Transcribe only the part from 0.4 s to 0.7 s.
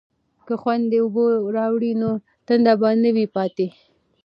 که